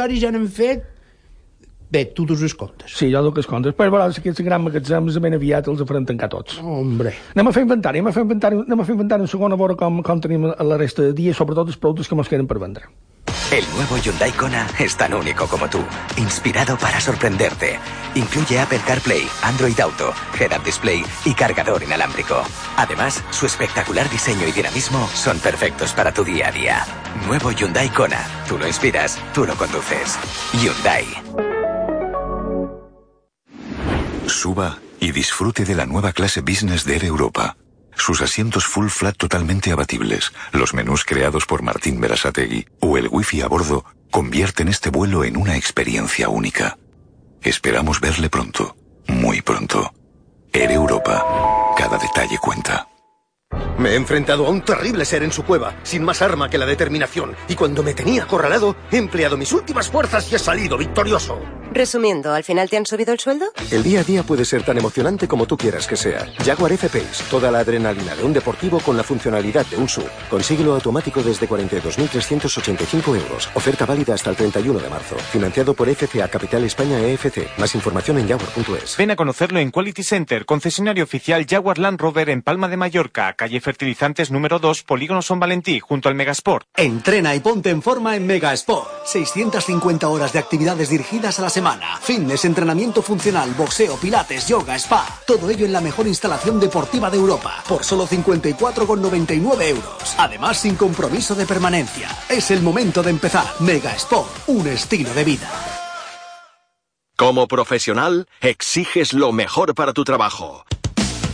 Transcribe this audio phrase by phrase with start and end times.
[0.00, 0.86] hores ja n'han fet...
[1.92, 2.94] Bé, tu dus els comptes.
[2.96, 3.74] Sí, jo dono els comptes.
[3.76, 6.56] Però veuràs que aquests grans magatzems ben aviat els faran tancar tots.
[6.64, 7.12] Hombre.
[7.34, 9.58] Anem a fer inventari, anem a fer inventari, anem a fer inventari en segon a
[9.60, 12.56] veure com, com tenim la resta de dia, sobretot els productes que ens queden per
[12.62, 12.88] vendre.
[13.52, 15.84] El nuevo Hyundai Kona es tan único como tú,
[16.16, 17.78] inspirado para sorprenderte.
[18.14, 22.42] Incluye Apple CarPlay, Android Auto, Head-Up Display y cargador inalámbrico.
[22.78, 26.86] Además, su espectacular diseño y dinamismo son perfectos para tu día a día.
[27.26, 28.24] Nuevo Hyundai Kona.
[28.48, 30.18] Tú lo inspiras, tú lo conduces.
[30.54, 31.04] Hyundai.
[34.26, 37.58] Suba y disfrute de la nueva clase business de Europa.
[37.96, 43.42] Sus asientos full flat totalmente abatibles, los menús creados por Martín Berasategui o el wifi
[43.42, 46.78] a bordo convierten este vuelo en una experiencia única.
[47.42, 48.76] Esperamos verle pronto,
[49.08, 49.92] muy pronto.
[50.52, 51.24] Air Europa.
[51.76, 52.86] Cada detalle cuenta.
[53.78, 56.66] Me he enfrentado a un terrible ser en su cueva, sin más arma que la
[56.66, 61.40] determinación, y cuando me tenía acorralado, he empleado mis últimas fuerzas y he salido victorioso.
[61.74, 63.46] Resumiendo, ¿al final te han subido el sueldo?
[63.70, 66.26] El día a día puede ser tan emocionante como tú quieras que sea.
[66.44, 70.04] Jaguar F-Pace, toda la adrenalina de un deportivo con la funcionalidad de un SUV.
[70.28, 73.48] Consíguelo automático desde 42.385 euros.
[73.54, 75.16] Oferta válida hasta el 31 de marzo.
[75.30, 77.48] Financiado por FCA Capital España EFC.
[77.58, 78.96] Más información en jaguar.es.
[78.98, 83.32] Ven a conocerlo en Quality Center, concesionario oficial Jaguar Land Rover en Palma de Mallorca,
[83.32, 86.66] calle Fertilizantes número 2, Polígono Son Valentí, junto al Megasport.
[86.76, 88.88] Entrena y ponte en forma en Megasport.
[89.06, 91.96] 650 horas de actividades dirigidas a la semana.
[92.00, 95.06] Fitness, entrenamiento funcional, boxeo, pilates, yoga, spa.
[95.24, 97.62] Todo ello en la mejor instalación deportiva de Europa.
[97.68, 100.14] Por solo 54,99 euros.
[100.18, 102.08] Además, sin compromiso de permanencia.
[102.28, 103.46] Es el momento de empezar.
[103.60, 105.48] Megasport, un estilo de vida.
[107.16, 110.64] Como profesional, exiges lo mejor para tu trabajo.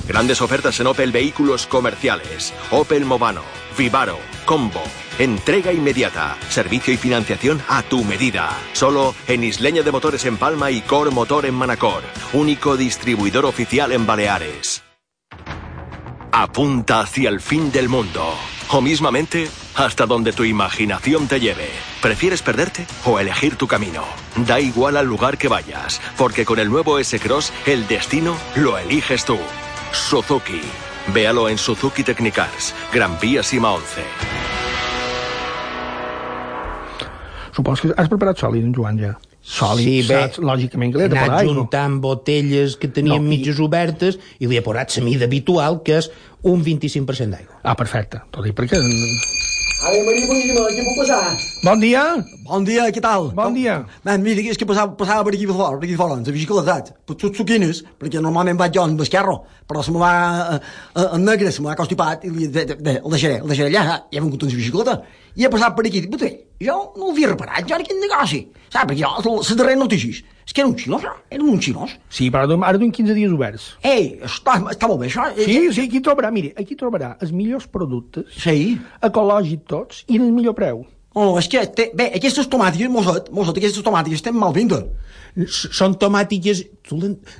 [0.08, 3.42] Grandes ofertas en Opel Vehículos Comerciales, Opel Movano,
[3.76, 4.82] Vivaro, Combo.
[5.18, 8.48] Entrega inmediata, servicio y financiación a tu medida.
[8.72, 12.02] Solo en Isleña de Motores en Palma y Cor Motor en Manacor.
[12.32, 14.82] Único distribuidor oficial en Baleares.
[16.32, 18.32] Apunta hacia el fin del mundo.
[18.70, 21.68] O mismamente, hasta donde tu imaginación te lleve.
[22.00, 24.04] ¿Prefieres perderte o elegir tu camino?
[24.36, 29.26] Da igual al lugar que vayas, porque con el nuevo S-Cross el destino lo eliges
[29.26, 29.38] tú.
[29.92, 30.60] Suzuki.
[31.14, 34.02] Véalo en Suzuki Technicars, Gran Vía Sima 11.
[37.56, 39.14] Supos que has preparat sòlid, en Joan, ja.
[39.42, 40.18] Sòlid, Sí, bé.
[40.28, 40.38] saps?
[40.44, 44.18] Lògicament que He l'he de anat posar juntant botelles que tenien No, i- mitges obertes
[44.38, 46.10] i li he posat la mida habitual, que és
[46.42, 47.58] un 25% d'aigua.
[47.64, 48.20] Ah, perfecte.
[48.30, 48.76] Tot i perquè...
[49.78, 51.18] A veure, Maria Boníssima, què puc passar?
[51.62, 52.00] Bon dia.
[52.48, 53.28] Bon dia, què tal?
[53.36, 53.76] Bon dia.
[54.02, 56.64] Man, mira, és que passava, passava per aquí fora, per aquí fora, en la bicicleta,
[56.66, 56.94] saps?
[57.06, 59.36] Per tot suquines, perquè normalment vaig jo amb l'esquerro,
[59.70, 60.10] però se me va
[60.56, 60.58] eh,
[60.98, 63.52] eh, en negre, se me va constipat, i li, de, de, de, el deixaré, el
[63.54, 64.96] deixaré allà, i he vingut en la bicicleta,
[65.38, 66.32] i he passat per aquí, "Puta,
[66.66, 68.82] jo no l'havia reparat, jo era quin negoci, saps?
[68.82, 70.24] Perquè jo, les darreres notícies,
[70.58, 71.14] que eren uns xinos, no?
[71.30, 71.94] eren uns xinos.
[72.10, 73.70] Sí, però ara duim 15 dies oberts.
[73.86, 75.28] Ei, està, està molt bé, això.
[75.38, 78.74] Sí, sí, aquí trobarà, mire, aquí trobarà els millors productes, sí.
[79.06, 80.82] ecològics tots, i el millor preu.
[81.16, 84.84] No, és que, té, bé, aquestes tomàtiques, mosset, mosset, aquestes tomàtiques estan mal vindes.
[85.48, 86.64] Són tomàtiques...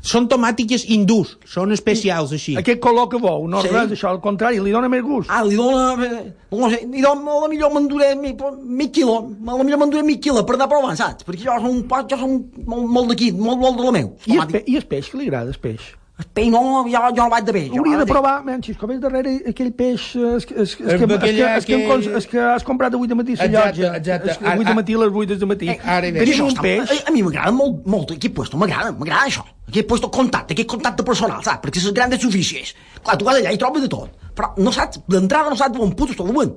[0.04, 2.56] Són tomàtiques hindús, són especials així.
[2.60, 3.70] Aquest color que veu, no Sí.
[3.72, 5.30] res d'això, al contrari, li dona més gust.
[5.32, 5.94] Ah, li dona...
[6.04, 9.78] eh, No sé, li dona, a la millor m'enduré mig, mig quilo, a la millor
[9.82, 11.24] m'enduré mig quilo per anar provant, saps?
[11.28, 12.36] Perquè jo som, jo som
[12.66, 14.14] molt, molt d'aquí, molt, molt de la meu.
[14.26, 15.90] I el, pe I el peix, que li agrada, el peix?
[16.18, 17.66] El peix no, jo, jo no vaig de peix.
[17.70, 20.06] jo Hauria de provar, menys, com és darrere aquell peix...
[20.16, 23.36] Es, es, es, que, es, que, es, que, es que has comprat avui de matí
[23.36, 23.96] la Exacte, llotja.
[24.00, 24.30] exacte.
[24.32, 25.68] Es que avui de matí a les 8 de matí.
[25.70, 25.78] Eh.
[26.18, 26.90] Tenim un peix...
[26.90, 29.44] A, a mi m'agrada molt, molt aquest puesto, m'agrada, m'agrada això.
[29.68, 31.62] Aquest puesto contacte, aquest contacte personal, saps?
[31.62, 32.74] Perquè les grans superfícies,
[33.04, 35.94] clar, tu vas allà i trobes de tot, però no saps, d'entrada no saps on
[35.94, 36.56] puto està duent.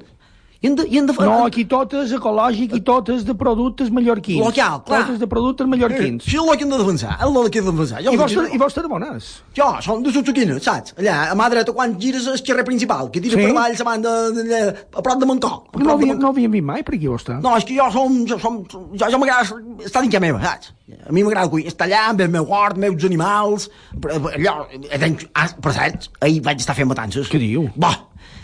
[0.61, 1.13] I hem de, i hem de.
[1.25, 4.43] No, aquí tot és ecològic i tot és de productes mallorquins.
[4.45, 4.99] Local, clar.
[5.07, 6.21] Tot és de productes mallorquins.
[6.27, 8.01] Sí, és el que hem de defensar, és el que hem de defensar.
[8.05, 9.29] Jo I dic- I vostè de bones?
[9.57, 10.93] Jo, són de Sotsuquina, saps?
[11.01, 13.47] Allà, a mà dreta, quan gires el carrer principal, que tira Sí?
[13.47, 14.59] per avall, de, de, de,
[14.93, 15.51] a prop de Mancó.
[15.73, 16.21] a No havia, Mancó.
[16.21, 17.39] no havíem vist mai per aquí, vostè.
[17.41, 18.21] No, és que jo som...
[18.29, 19.41] Jo, som, jo, jo m'agrada
[19.83, 20.73] estar dins casa meva, saps?
[21.07, 23.69] A mi m'agrada cuir, estar allà amb el meu hort, els meus animals...
[23.97, 27.27] Allò, eh, ah, per cert, ahir vaig estar fent matances.
[27.31, 27.65] Què diu?
[27.81, 27.95] Va,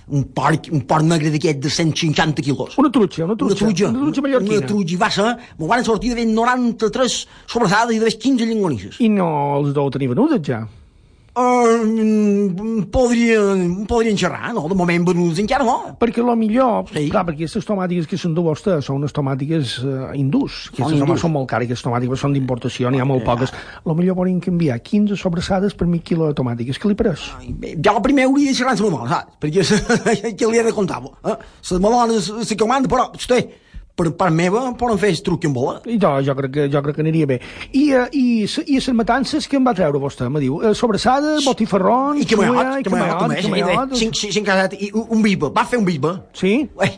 [0.08, 2.78] un porc, un porc negre d'aquest de 150 quilos.
[2.80, 3.66] Una trutxa, una trutxa.
[3.66, 4.60] Una trutxa, Una trutxa mallorquina.
[4.62, 5.30] Una trutxa i va ser...
[5.60, 9.00] Me van sortir d'haver 93 sobrassades i d'haver 15 llengonisses.
[9.04, 10.64] I no els deu tenir venudes, ja?
[11.38, 14.64] Uh, podrien, podrien xerrar, no?
[14.70, 15.76] De moment venuts encara no.
[16.00, 17.10] Perquè lo millor, Sí.
[17.12, 20.72] clar, perquè aquestes tomàtiques que s'endú vostè són unes tomàtiques uh, hindús.
[20.72, 21.04] Són Aquestes hindús.
[21.06, 23.54] tomàtiques són molt cares, aquestes tomàtiques són d'importació, n'hi ha molt poques.
[23.86, 26.80] Lo millor podrien canviar 15 sobrassades per mig quilo de tomàtiques.
[26.82, 27.28] Què li pareix?
[27.50, 29.38] Bé, Jo primer hauria de xerrar amb la saps?
[29.40, 29.62] Perquè
[30.40, 31.02] què li he de contar?
[31.24, 31.38] Eh?
[31.72, 33.44] La melona se comanda, però, hosti,
[33.98, 35.82] per part meva poden fer el truc que em volen.
[35.90, 37.40] I jo, jo, crec que, jo crec que aniria bé.
[37.72, 40.60] I, uh, i, i les matances que em va treure vostè, me diu?
[40.62, 45.26] Uh, sobrassada, botifarrons, I que m'ha i que m'ha cinc, cinc, cinc i un, un
[45.26, 46.14] bisbe, va fer un bisbe.
[46.38, 46.60] Sí?
[46.86, 46.92] Eh,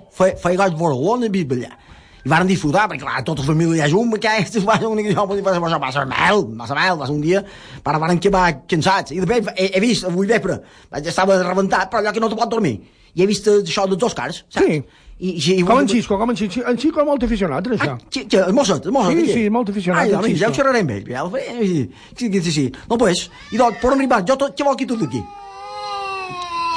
[0.43, 1.71] feia, Boroló en el bisbe allà.
[2.19, 5.13] I varen disfrutar, perquè clar, tota la família allà junt, que aquests va ser que
[5.15, 5.43] jo va ser,
[5.79, 7.43] va ser, mel, va ser mel, va ser un dia,
[7.85, 9.15] però varen quedar cansats.
[9.15, 10.59] I després he, he vist, avui vespre,
[10.91, 12.75] vaig estava rebentat, però allò que no te pot dormir.
[13.15, 14.67] I he vist això dels Oscars, saps?
[14.67, 15.07] Sí.
[15.19, 16.61] I, i, i, Com en Xisco, com en Xisco.
[16.63, 17.95] En Xisco és molt aficionat, a això.
[18.07, 19.19] Sí, sí, el Mosset, el Mosset.
[19.19, 21.03] Sí, sí, molt aficionat, Ai, el home, ja ho xerraré amb ell.
[21.11, 21.81] Ja, ho faré, sí,
[22.15, 22.65] sí, sí, sí.
[22.87, 25.19] No, pues, i doncs, per arribar, jo tot, què vol que tot aquí?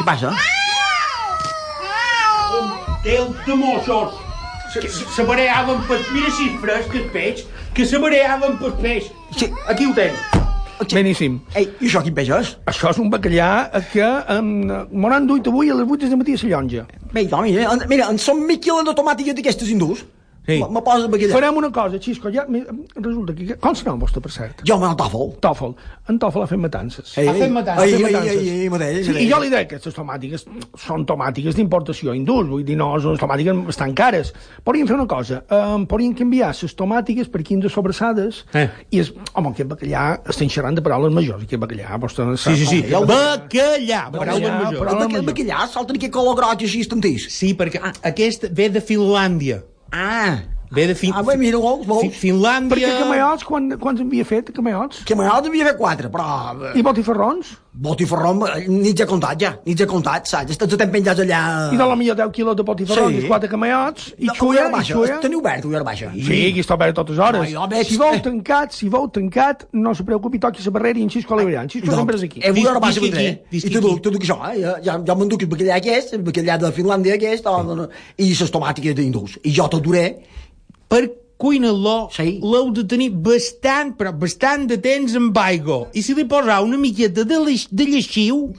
[0.00, 0.34] Què passa?
[3.06, 4.18] Té el temossos.
[4.74, 6.02] Se, mareaven per...
[6.10, 7.46] Mira fresc, el peix,
[7.76, 9.12] que se mareaven per peix.
[9.36, 9.52] Sí.
[9.68, 10.41] Aquí ho tens.
[10.90, 11.40] Beníssim.
[11.54, 12.56] Ei, i això quin peix és?
[12.66, 14.08] Això és un bacallà que
[14.38, 14.48] um,
[14.90, 16.86] m'ho han duit avui a les 8 de matí a la llonja.
[17.12, 20.04] Bé, mira, en- mira, en són mig quilo de tomàtiques d'aquestes hindús.
[20.46, 20.56] Sí.
[20.58, 21.32] Me, me poses bacallà.
[21.36, 22.42] Farem una cosa, Xisco, ja,
[22.96, 23.54] resulta que...
[23.62, 24.62] Com serà el vostre, per cert?
[24.66, 25.28] Jo, el tòfol.
[25.44, 25.74] Tòfol.
[26.10, 27.12] En Tòfol ha fet matances.
[27.20, 27.84] Ei, Ha fet matances.
[27.86, 28.40] Ei, Ha fet ei, ei, matances.
[28.42, 29.14] ei, ei, mateix, Sí.
[29.22, 30.44] I jo li deia que aquestes tomàtiques
[30.82, 34.32] són tomàtiques d'importació hindús, vull dir, no, són tomàtiques bastant cares.
[34.66, 38.68] Podríem fer una cosa, um, podríem canviar les tomàtiques per 15 sobrassades Eh.
[38.90, 42.56] i, es, home, aquest bacallà, estem xerrant de paraules majors, aquest bacallà, vostè no Sí,
[42.56, 42.82] sí, sí.
[42.82, 44.78] Bacallà, paraules Bacallà, majors.
[44.78, 47.28] paraules El, baca- el bacallà tenir aquest color groig així estantís.
[47.30, 49.62] Sí, perquè ah, aquest ve de Finlàndia.
[49.92, 50.38] Ah,
[50.72, 51.12] Ve de fin...
[51.14, 52.06] Ah, bé, mira, vols, vols?
[52.06, 52.72] Fi- Finlàndia...
[52.88, 55.02] Perquè camaiots, quan, quan havia fet, camaiots?
[55.04, 56.28] Que m'agrada devia fer quatre, però...
[56.72, 57.50] I botifarrons?
[57.74, 60.50] Botifarrón, ni ja comptat ja, ni ja comptat, saps?
[60.52, 61.38] Estan tots penjats allà...
[61.72, 63.22] I de la millor 10 quilos de botifarrons Sí.
[63.24, 65.16] i quatre camaiots, i No, xuia, ullera i baixa, xuia.
[65.22, 66.10] Teniu obert, ullera baixa.
[66.12, 67.48] Sí, aquí està obert totes hores.
[67.54, 71.02] No, veig- Si veu tancat, si veu tancat, no se preocupi, toqui la barrera i
[71.02, 72.40] en Xisco l'hi En Xisco sempre és aquí.
[72.44, 73.42] Eh, ullera baixa, vindré.
[73.50, 74.00] visqui I tot, aquí.
[74.02, 74.60] tot això, eh?
[74.60, 78.50] Ja, ja, ja m'enduc el bacallà aquest, el bacallà de Finlàndia aquest, o, i les
[78.52, 79.38] tomàtiques d'indús.
[79.44, 80.18] I jo tot duré,
[80.92, 81.08] Per
[81.42, 82.38] cuinar-lo Sí.
[82.42, 85.88] l'heu de tenir bastant, però bastant de temps amb aigua.
[85.94, 88.52] I si li posar una miqueta de, leix, de lleixiu,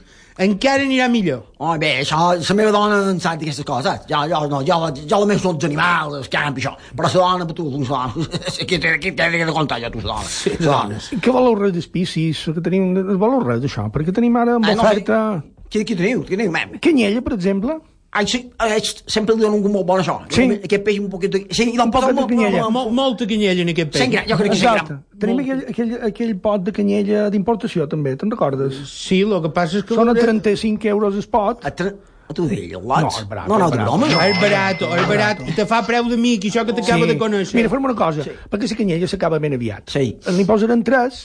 [0.44, 1.44] encara anirà millor.
[1.62, 4.02] Oh, bé, això, la meva dona en sap d'aquestes coses?
[4.10, 6.74] Jo, jo, no, jo, jo la més són els animals, els camps, això.
[6.98, 8.28] Però la dona, per tu, la dona,
[8.66, 10.34] aquí t'he de contar jo, tu, la dona.
[10.34, 11.00] Sí, la dona.
[11.24, 12.44] Què voleu res d'espicis?
[12.58, 13.88] Que tenim, voleu res d'això?
[13.94, 15.24] Perquè tenim ara amb no, oferta...
[15.70, 16.22] Qui, qui teniu?
[16.26, 16.76] Qui teniu, mem?
[16.84, 17.80] Canyella, per exemple.
[18.14, 18.78] Ai, sí, ai,
[19.10, 20.20] sempre li dono un molt bon això.
[20.30, 20.44] Sí.
[20.68, 21.40] Aquest peix un poquet de...
[21.50, 22.60] Sí, i poquet de posa'm- canyella.
[22.62, 24.04] posa'm- Mol, molta canyella en aquest peix.
[24.04, 24.94] Cent gram, jo crec que cent Exacte.
[24.94, 25.20] gram.
[25.24, 28.78] Tenim aquell, aquell, aquell pot de canyella d'importació, també, te'n recordes?
[28.92, 29.96] Sí, el que passa és que...
[29.98, 31.66] Són a l'hauré- 35 euros el pot.
[31.66, 31.96] A, tre...
[32.30, 33.02] a tu deia, lots?
[33.02, 33.90] No, és barat, No, no, barat.
[33.90, 37.10] No, és barat, és barat, i te fa preu de mi, que això que t'acaba
[37.10, 37.58] de conèixer.
[37.58, 38.36] Mira, farem una cosa, sí.
[38.54, 39.90] perquè la canyella s'acaba ben aviat.
[39.98, 40.06] Sí.
[40.38, 41.18] N'hi posaran 3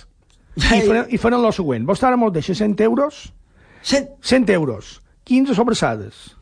[0.57, 0.81] i, Sí.
[0.89, 1.85] faran, i faran el següent.
[1.87, 3.27] Vostè ara mos deixa 100 euros,
[3.85, 4.09] Cent...
[4.25, 4.97] 100 euros,
[5.29, 6.33] 15 sobrassades,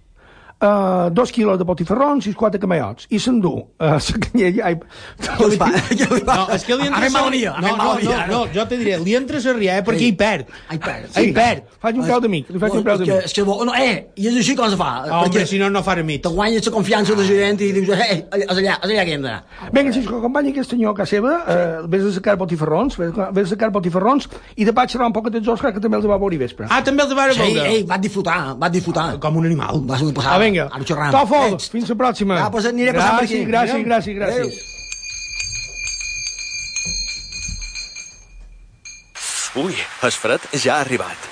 [0.60, 3.06] uh, 2 quilos de botifarrons i 4 camaiots.
[3.10, 4.70] I s'endú uh, la canyella...
[4.70, 4.78] Ai,
[5.20, 5.58] Què li?
[5.60, 6.22] Què?
[6.26, 9.54] No, és que li ha no, no, no, no, jo te diré, li entra a
[9.56, 10.52] riar perquè hi perd.
[10.68, 11.10] Ai, perd.
[11.16, 11.66] Ai, perd.
[11.82, 13.26] Faig un peu d'amic, li faig un que, d'amic.
[13.28, 14.90] és que, bo- no, eh, i és així com se fa.
[15.20, 16.22] Home, si no, no farà mig.
[16.24, 19.16] te guanyes la confiança de la gent i dius, eh, és allà, és allà que
[19.16, 19.70] hem d'anar.
[19.72, 23.50] Vinga, Xisco, acompanya aquest senyor a casa seva, eh, vés a sacar botifarrons, vés a
[23.52, 26.34] sacar botifarrons, i de vaig xerrar un poc dels Oscar, que també els va veure
[26.34, 26.66] i vespre.
[26.70, 29.06] Ah, també el de veure Sí, ei, va disfrutar, va disfrutar.
[29.22, 29.82] Com un animal.
[29.86, 30.45] Va ser una passada.
[30.46, 30.68] Vinga.
[30.70, 31.12] Ara ho xerram.
[31.14, 31.68] Tòfol, Ets.
[31.74, 32.38] fins la pròxima.
[32.44, 33.42] Ah, pues aniré passant per aquí.
[33.50, 34.48] Gràcies, gràcies, gràcies, Adéu.
[34.48, 34.74] gràcies.
[39.56, 41.28] Ui, el fred ja ha arribat.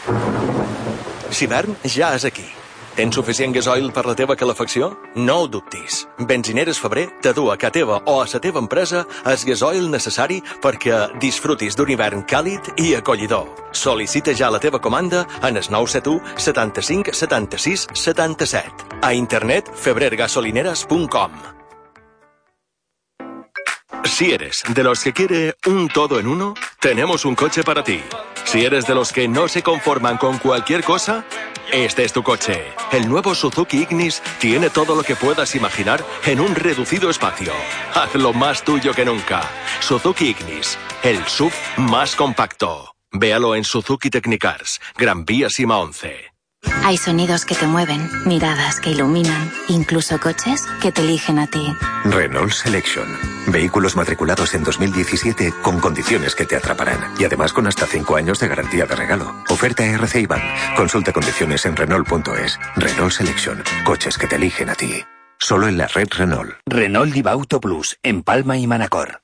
[1.35, 2.47] L'hivern ja és aquí.
[2.95, 4.93] Tens suficient gasoil per la teva calefacció?
[5.17, 6.05] No ho dubtis.
[6.29, 10.39] Benzineres Febrer te du a casa teva o a la teva empresa el gasoil necessari
[10.63, 13.51] perquè disfrutis d'un hivern càlid i acollidor.
[13.75, 19.03] Sol·licita ja la teva comanda en el 971 75 76 77.
[19.03, 21.64] A internet febrergasolineras.com
[24.05, 28.03] Si eres de los que quiere un todo en uno, tenemos un coche para ti.
[28.45, 31.25] Si eres de los que no se conforman con cualquier cosa,
[31.73, 32.63] este es tu coche.
[32.93, 37.53] El nuevo Suzuki Ignis tiene todo lo que puedas imaginar en un reducido espacio.
[37.95, 39.43] Hazlo más tuyo que nunca.
[39.81, 42.95] Suzuki Ignis, el SUV más compacto.
[43.11, 46.34] Véalo en Suzuki Technicars, Gran Vía Sima 11.
[46.83, 51.75] Hay sonidos que te mueven, miradas que iluminan, incluso coches que te eligen a ti.
[52.05, 53.07] Renault Selection.
[53.47, 57.15] Vehículos matriculados en 2017 con condiciones que te atraparán.
[57.19, 59.35] Y además con hasta 5 años de garantía de regalo.
[59.49, 60.43] Oferta RC Iban.
[60.77, 62.59] Consulta condiciones en Renault.es.
[62.77, 63.63] Renault Selection.
[63.85, 65.05] Coches que te eligen a ti.
[65.39, 66.55] Solo en la red Renault.
[66.67, 69.21] Renault Diva Auto Plus, en Palma y Manacor.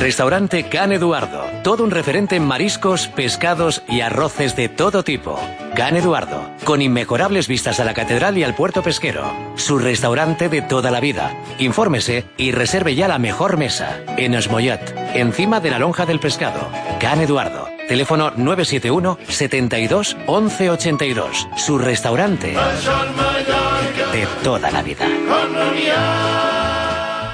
[0.00, 1.44] Restaurante Can Eduardo.
[1.62, 5.38] Todo un referente en mariscos, pescados y arroces de todo tipo.
[5.76, 6.50] Can Eduardo.
[6.64, 9.30] Con inmejorables vistas a la catedral y al puerto pesquero.
[9.56, 11.36] Su restaurante de toda la vida.
[11.58, 14.00] Infórmese y reserve ya la mejor mesa.
[14.16, 14.90] En Esmoyat.
[15.14, 16.60] Encima de la lonja del pescado.
[16.98, 17.68] Can Eduardo.
[17.86, 21.48] Teléfono 971 72 11 82.
[21.56, 22.56] Su restaurante
[24.12, 25.06] de toda la vida.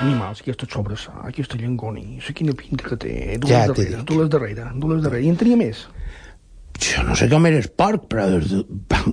[0.03, 3.15] Animals, aquesta sobressa, aquesta llengonissa, quina pinta que té.
[3.41, 5.25] Du Ja darrere, du les darrere, du les darrere.
[5.25, 5.87] I en tenia més?
[6.77, 8.27] Jo no sé com eres porc, però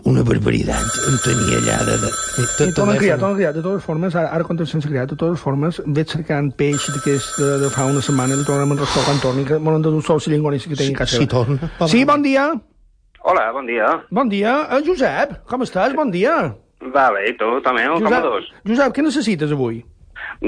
[0.10, 1.96] una barbaritat en tenia allà de...
[2.02, 3.54] de, de I a criar, torna a criar.
[3.56, 7.40] De totes formes, ara, ara quan sense criar, de totes formes, veig cercant peix d'aquest
[7.40, 10.04] de, de fa una setmana i el tornem al restaurant torni, que m'han de dur
[10.04, 11.24] sol la llengonissa que tenia a casa.
[11.24, 11.72] si torna.
[11.88, 12.50] Sí, bon dia.
[13.24, 13.88] Hola, bon dia.
[14.12, 14.58] Bon dia.
[14.68, 15.96] Eh, Josep, com estàs?
[15.96, 16.36] Bon dia.
[16.92, 18.52] Va bé, i tu, Tomeu, com a dos?
[18.68, 19.80] Josep, què necessites avui?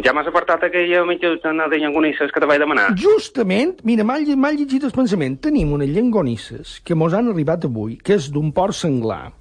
[0.04, 2.90] Ja m'has apartat aquella mitja dotzena de llengonisses que te vaig demanar.
[3.00, 5.40] Justament, mira, m'ha lle- m'ha llegit el pensament.
[5.40, 9.32] Tenim unes llengonisses que mos han arribat avui, que és d'un port senglar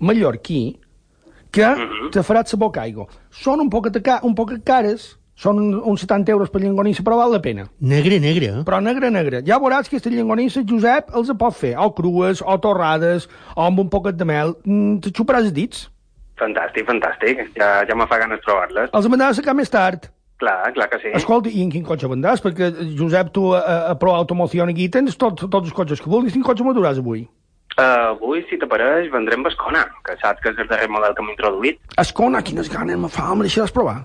[0.00, 0.78] mallorquí,
[1.50, 1.64] que
[2.12, 3.08] te farà sabor caigo.
[3.30, 7.16] Són un poc, ca un poc cares, són un- uns 70 euros per llengonissa, però
[7.16, 7.70] val la pena.
[7.80, 8.64] Negre, negre, eh?
[8.64, 9.42] Però negre, negre.
[9.46, 13.78] Ja veuràs que aquestes llengonisses, Josep, els pot fer o crues, o torrades, o amb
[13.80, 14.56] un poquet de mel.
[14.64, 15.88] Mm, te xuparàs els dits.
[16.42, 17.44] Fantàstic, fantàstic.
[17.58, 18.90] Ja, ja me fa ganes trobar-les.
[18.92, 20.10] Els d'anar a més tard.
[20.42, 21.12] Clar, clar que sí.
[21.14, 22.42] Escolta, i en quin cotxe vendràs?
[22.42, 26.10] Perquè, Josep, tu a, a, a Pro Automoció aquí tens tot, tots els cotxes que
[26.10, 26.34] vulguis.
[26.34, 27.28] Quin cotxe m'aduràs avui?
[27.78, 31.36] Uh, avui, si t'apareix, vendrem Bascona, que saps que és el darrer model que m'he
[31.36, 31.78] introduït.
[32.02, 34.02] Escona, quines ganes me fa, me deixaràs provar.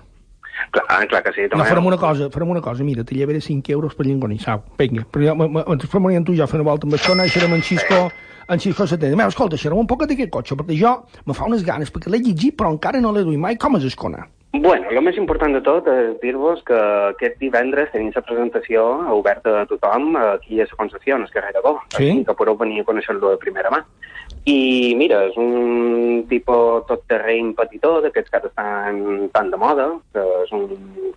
[0.74, 1.66] Clar, clar que sí, No, Tomeu.
[1.66, 5.04] farem una cosa, farem una cosa, mira, te llevaré 5 euros per llengoní, sau, vinga.
[5.12, 5.34] Però ja,
[5.74, 8.08] ens farem tu i jo fer una volta amb Escona i serem en Xisco,
[8.48, 9.16] en Xisco Setena.
[9.16, 10.94] Mira, escolta, xerrem un poc d'aquest cotxe, perquè jo
[11.26, 13.60] me fa unes ganes, perquè l'he llegit, però encara no l'he duit mai.
[13.60, 14.24] Com és Escona?
[14.52, 16.76] Bueno, el més important de tot és dir-vos que
[17.12, 21.52] aquest divendres tenim la presentació oberta a tothom aquí a la concessió, en el carrer
[21.52, 22.24] de Go, Sí?
[22.24, 23.84] que podeu venir a conèixer-lo de primera mà.
[24.48, 29.88] I mira, és un tipus tot terreny petitó, d'aquests que ara estan tan de moda,
[30.14, 30.64] que és un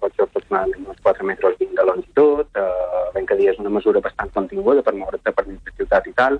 [0.02, 4.02] cotxe aproximadament uns 4 metres 20 de longitud, eh, ben que dia és una mesura
[4.04, 6.40] bastant continguda per moure't per de ciutat i tal,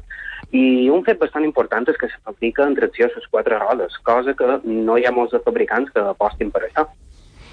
[0.52, 3.98] i un fet bastant important és que se fabrica en tracció a les quatre rodes,
[4.04, 6.81] cosa que no hi ha molts fabricants que apostin per això.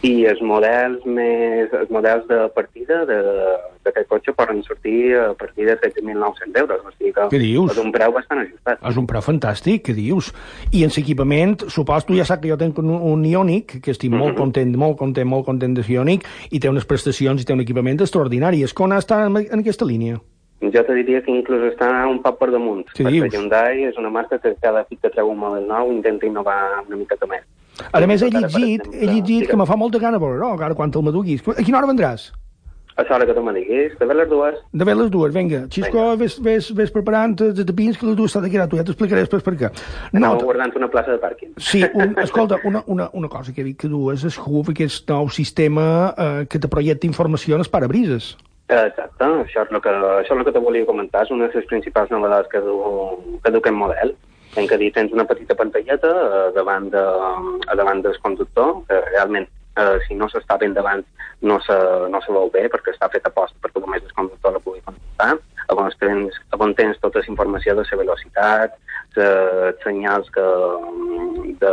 [0.06, 5.66] I els models més, els models de partida de- d'aquest cotxe poden sortir a partir
[5.66, 7.72] de 13.900 euros, o sigui que Què dius?
[7.72, 8.78] és un preu bastant ajustat.
[8.86, 10.32] És un preu fantàstic, què dius?
[10.70, 14.34] I en l'equipament, suposo, ja saps que jo tenc un, un Ionic, que estic molt
[14.34, 14.36] Mhm.
[14.36, 18.00] content, molt content, molt content de Ionic, i té unes prestacions i té un equipament
[18.00, 18.62] extraordinari.
[18.62, 20.20] Escona està en, en aquesta línia.
[20.60, 23.34] Jo te diria que inclús està un poc per damunt, Què perquè dius?
[23.34, 26.96] Hyundai és una marca que cada cop que treu un model nou intenta innovar una
[26.96, 27.42] miqueta més.
[27.92, 31.06] A més, he llegit, he llegit que me fa molta gana veure-ho, ara quan te'l
[31.06, 31.42] maduguis.
[31.48, 32.30] A quina hora vendràs?
[32.98, 34.56] A l'hora que tu me diguis, de les dues.
[34.74, 35.60] De les dues, vinga.
[35.70, 38.82] Xisco, ves, ves, ves preparant els tapins que les dues s'ha de quedar tu, ja
[38.82, 39.70] t'explicaré després per què.
[40.16, 41.52] No, No, guardant una plaça de pàrquing.
[41.62, 45.06] Sí, un, escolta, una, una, una cosa que he vist que dues és Hoof, aquest
[45.14, 48.32] nou sistema eh, que te projecta informació en els parabrises.
[48.66, 51.54] Exacte, això és el que, això és el que te volia comentar, és una de
[51.54, 52.80] les principals novetats que du,
[53.44, 54.16] que du aquest model.
[54.58, 57.04] En que dir, tens una petita pantalleta eh, davant, de,
[57.70, 59.46] a davant del conductor, que realment,
[59.78, 61.04] eh, si no s'està ben davant,
[61.46, 61.76] no se,
[62.10, 64.82] no se veu bé, perquè està fet a post perquè només el conductor la pugui
[64.82, 65.36] consultar.
[65.68, 68.78] On tens, on tens tota la informació de la velocitat,
[69.18, 70.46] els senyals que,
[71.60, 71.72] de,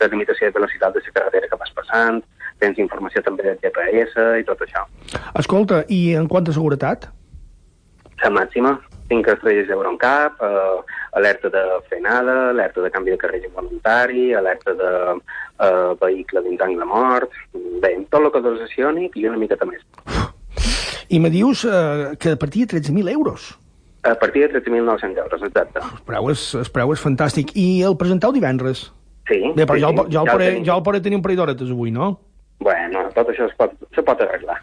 [0.00, 2.22] de limitació de velocitat de la carretera que vas passant,
[2.62, 4.86] tens informació també del GPS i tot això.
[5.40, 7.08] Escolta, i en quant a seguretat?
[8.22, 8.76] La màxima,
[9.10, 14.92] 5 estrelles d'Euroncap, eh, alerta de frenada, alerta de canvi de carrer involuntari, alerta de
[15.14, 17.30] eh, vehicle dins angle mort,
[17.82, 19.84] bé, tot el que aciònic i una miqueta més.
[21.08, 23.54] I me dius eh, que a partir de 13.000 euros.
[24.02, 25.80] A partir de 13.900 euros, exacte.
[25.80, 27.54] El preu, és, el preu és fantàstic.
[27.56, 28.90] I el presenteu divendres?
[29.28, 29.40] Sí.
[29.56, 30.66] Bé, però sí, jo, el, jo, el ja el poré, tenim.
[30.66, 32.10] jo el poré tenir un parell d'horetes avui, no?
[32.62, 34.56] Bueno, tot això es pot, se pot arreglar.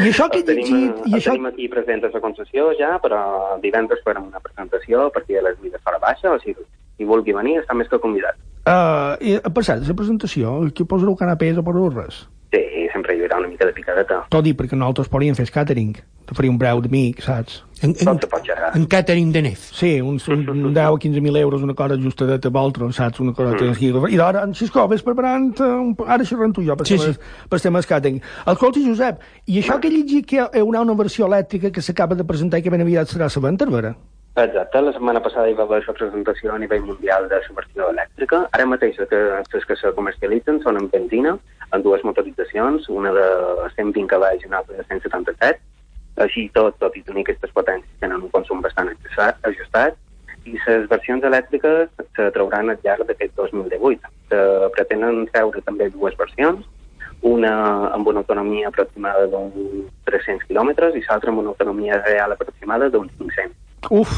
[0.00, 1.02] I això que he El tenim, llegit...
[1.04, 1.34] I el això...
[1.36, 3.20] tenim aquí present a la concessió ja, però
[3.62, 6.64] divendres farem una presentació a partir de les vides fora baixa, o sigui,
[6.96, 8.40] si vulgui venir està més que convidat.
[8.66, 12.24] Uh, i, per cert, la presentació, que posareu canapés o posareu res?
[12.54, 14.24] Sí, sempre hi haurà una mica de picadeta.
[14.32, 15.94] Tot dir, perquè nosaltres podríem fer catering.
[16.26, 17.62] Te faria un breu d'amic, saps?
[17.84, 18.70] En, en, xerrar.
[18.74, 19.66] en catering de nef.
[19.76, 23.20] Sí, uns, un, un 10 o 15.000 euros, una cosa justadeta a volta, saps?
[23.20, 23.68] Una cosa mm.
[23.74, 23.92] així.
[24.16, 25.52] I ara, en Xisco, ves preparant...
[25.60, 25.94] eh, Un...
[26.06, 27.46] Ara xerrant tu i jo per Sí, sí, sí.
[27.52, 28.18] per temes catering.
[28.46, 32.16] Escolta, Josep, i això que he llegit que hi haurà una versió elèctrica que s'acaba
[32.18, 33.94] de presentar i que ben aviat serà la venda, vera?
[34.36, 37.86] Exacte, la setmana passada hi va haver la presentació a nivell mundial de la versió
[37.92, 38.42] elèctrica.
[38.52, 39.22] Ara mateix les que,
[39.54, 41.38] les que se comercialitzen són en benzina,
[41.72, 43.24] en dues motoritzacions, una de
[43.76, 45.60] 120 cavalls i una altra de 177.
[46.24, 49.98] Així tot, tot i tenir aquestes potències, tenen un consum bastant ajustat,
[50.46, 54.12] i les versions elèctriques se trauran al llarg d'aquest 2018.
[54.30, 54.40] Se
[54.76, 56.64] pretenen treure també dues versions,
[57.26, 57.52] una
[57.96, 63.12] amb una autonomia aproximada d'uns 300 quilòmetres i l'altra amb una autonomia real aproximada d'uns
[63.18, 63.56] 500.
[63.90, 64.16] Uf!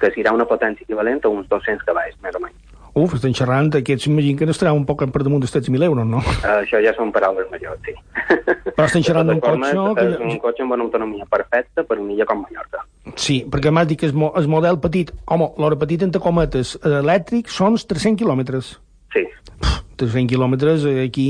[0.00, 2.71] Que serà una potència equivalent a uns 200 cavalls, més o menys.
[2.92, 6.18] Uf, estan xerrant, aquests m'imagino que n'estarà un poc per damunt dels 13.000 euros, no?
[6.20, 7.94] Uh, això ja són paraules majors, sí.
[8.76, 9.70] Però estan xerrant d'un cotxe...
[9.96, 10.04] Que...
[10.10, 12.84] És un cotxe amb una autonomia perfecta per una illa com Mallorca.
[13.16, 16.76] Sí, perquè m'has dit que el, mo el model petit, home, l'hora petit entre cometes,
[16.82, 18.74] eh, elèctric, són 300 quilòmetres.
[19.16, 19.24] Sí.
[19.96, 21.28] 300 quilòmetres eh, aquí...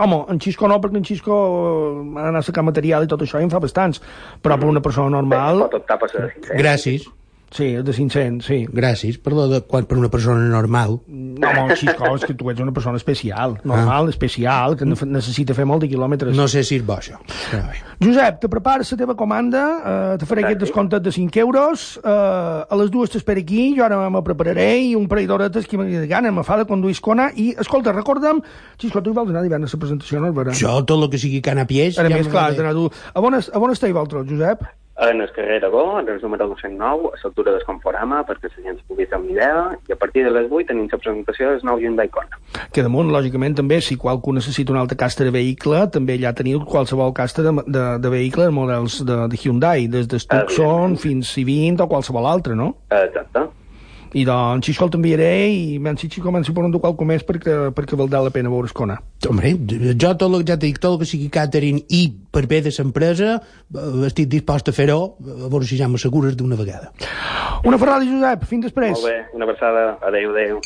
[0.00, 3.20] Home, en Xisco no, perquè en Xisco eh, ha anat a sacar material i tot
[3.28, 4.00] això i en fa bastants,
[4.40, 5.66] però per una persona normal...
[5.66, 6.56] Pot optar per ser 500.
[6.56, 7.10] Gràcies.
[7.52, 8.62] Sí, de 500, sí.
[8.72, 10.94] Gràcies, perdó, de, quan, per una persona normal.
[11.06, 14.10] No, home, Xisco, és que tu ets una persona especial, normal, ah.
[14.10, 16.32] especial, que ne- necessita fer molt de quilòmetres.
[16.36, 17.20] No sé si és bo, això.
[17.50, 17.82] Però bé.
[18.02, 22.08] Josep, te prepares la teva comanda, eh, te faré aquest descompte de 5 euros, eh,
[22.08, 26.08] a les dues t'espero aquí, jo ara me prepararé i un parell d'horetes que m'agrada
[26.08, 28.40] gana, me fa de conduir escona i, escolta, recorda'm,
[28.80, 30.32] Xisco, tu hi vols anar divendres a la presentació, no?
[30.56, 31.98] Jo, tot el que sigui canapiés...
[32.00, 32.88] A ja més, clar, has d'anar tu.
[33.12, 34.64] A on, es- a on esteu vosaltres, Josep?
[34.98, 38.76] En el carrer Aragó, en el número 209, a l'altura del Conforama, perquè la gent
[38.76, 41.64] es pugui fer una idea, i a partir de les 8 tenim la presentació del
[41.64, 42.38] nou Hyundai Kona.
[42.76, 46.60] Que damunt, lògicament, també, si qualcú necessita un altre castre de vehicle, també allà teniu
[46.68, 51.32] qualsevol castre de, de, de vehicle de models de, de Hyundai, des de Tucson fins
[51.32, 52.74] a 20 o qualsevol altre, no?
[52.92, 53.48] Exacte.
[54.12, 57.96] I doncs, Xisco el t'enviaré i men si comenci per un qualcú més perquè, perquè
[57.96, 58.98] valdrà la pena veure Escona.
[59.28, 62.02] Hombre, jo tot el, ja t'he dit, tot el que sigui catering i
[62.32, 66.60] per bé de l'empresa, eh, estic dispost a fer-ho, a veure si ja m'assegures d'una
[66.60, 66.92] vegada.
[67.64, 68.96] Una ferrada, Josep, fins després.
[68.98, 69.88] Molt bé, una abraçada.
[70.04, 70.62] Adéu, adéu.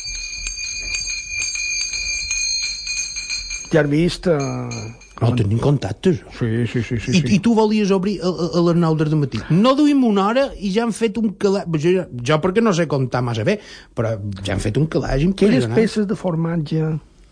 [3.71, 4.27] Ja has vist...
[4.27, 5.06] Uh...
[5.21, 6.19] No, tenim contactes.
[6.37, 6.99] Sí, sí, sí.
[6.99, 7.35] sí, I, sí.
[7.35, 9.39] I tu volies obrir a, a, a les 9 del matí.
[9.49, 11.65] No duim una hora i ja han fet un calaix...
[11.81, 13.57] Jo, jo perquè no sé comptar massa bé,
[13.97, 14.13] però
[14.45, 15.31] ja han fet un calaix Aquelles
[15.65, 15.75] impressionant.
[15.79, 16.87] peces de formatge...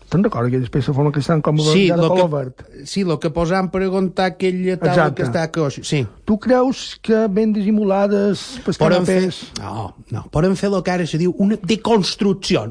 [0.06, 2.34] Te'n recordes aquelles peces de formatge que estan com Sí, ja de lo color que,
[2.36, 2.86] verd?
[2.86, 5.16] sí, el que posam per aguantar aquella taula Exacte.
[5.18, 5.80] que està a coix.
[5.82, 6.04] Sí.
[6.24, 8.44] Tu creus que ben dissimulades
[8.78, 9.24] Poden fer,
[9.58, 12.68] no, no, poden fer el que ara se diu una deconstrucció.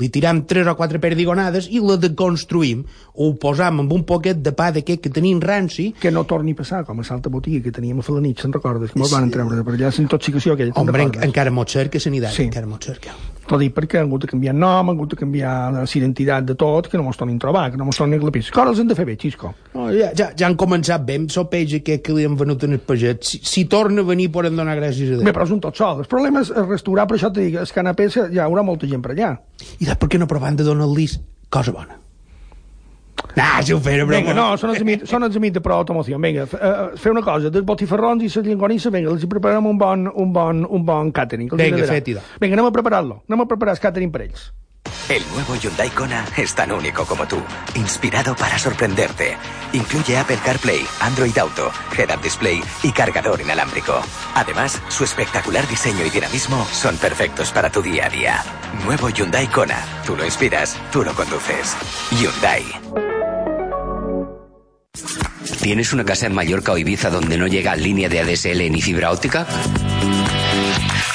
[0.00, 2.84] Li tirem tres o quatre perdigonades i la deconstruïm.
[3.14, 5.90] O ho posam amb un poquet de pa d'aquest que tenim ranci.
[6.00, 8.40] Que no torni a passar, com a Salta Botiga, que teníem a fer la nit,
[8.40, 8.92] se'n recordes?
[8.92, 12.32] Que mos van treure per allà, la intoxicació aquella, Hombre, en, encara mot cerca sanidad,
[12.32, 12.44] Sí.
[12.48, 13.12] encara mot cerca.
[13.48, 16.54] T'ho dic perquè han hagut de canviar nom, han hagut de canviar la identitat de
[16.58, 18.44] tot, que no mos tornin a trobar, que no mos tornin a glapir.
[18.44, 19.50] Les coses les han de fer bé, Xisco.
[19.74, 22.62] No, ja, ja, ja han començat bé, amb el peix aquest que li han venut
[22.68, 23.24] en el paget.
[23.26, 25.26] Si, si torna a venir, poden donar gràcies a Déu.
[25.26, 26.04] Bé, però és un tot sol.
[26.04, 29.16] El problema és restaurar, per això te dic, els canapés hi haurà molta gent per
[29.16, 29.34] allà.
[29.80, 31.10] I sap per què no provant de donar-li
[31.52, 31.98] cosa bona?
[33.36, 34.20] Ah, si ho fera, broma.
[34.20, 36.18] Vinga, no, són els amics, són els amics de Pro Automoció.
[36.18, 39.66] Vinga, f- eh, fer una cosa, dels botifarrons i les llengonisses, vinga, els hi preparem
[39.66, 41.48] un bon, un bon, un bon catering.
[41.52, 42.16] Vinga, fet-hi.
[42.40, 43.22] Vinga, anem a preparar-lo.
[43.28, 44.52] Anem a preparar el catering per ells.
[45.08, 47.36] El nuevo Hyundai Kona es tan único como tú,
[47.76, 49.36] inspirado para sorprenderte.
[49.72, 53.94] Incluye Apple CarPlay, Android Auto, Head-Up Display y cargador inalámbrico.
[54.34, 58.42] Además, su espectacular diseño y dinamismo son perfectos para tu día a día.
[58.84, 59.78] Nuevo Hyundai Kona.
[60.04, 61.76] Tú lo inspiras, tú lo conduces.
[62.10, 62.64] Hyundai.
[65.62, 69.12] ¿Tienes una casa en Mallorca o Ibiza donde no llega línea de ADSL ni fibra
[69.12, 69.46] óptica?